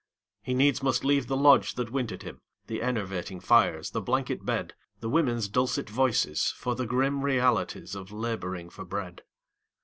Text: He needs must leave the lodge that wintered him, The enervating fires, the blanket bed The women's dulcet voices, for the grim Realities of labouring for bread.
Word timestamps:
He 0.41 0.55
needs 0.55 0.81
must 0.81 1.05
leave 1.05 1.27
the 1.27 1.37
lodge 1.37 1.75
that 1.75 1.91
wintered 1.91 2.23
him, 2.23 2.41
The 2.65 2.81
enervating 2.81 3.39
fires, 3.39 3.91
the 3.91 4.01
blanket 4.01 4.43
bed 4.43 4.73
The 4.99 5.09
women's 5.09 5.47
dulcet 5.47 5.91
voices, 5.91 6.49
for 6.57 6.73
the 6.73 6.87
grim 6.87 7.21
Realities 7.21 7.93
of 7.93 8.11
labouring 8.11 8.71
for 8.71 8.83
bread. 8.83 9.21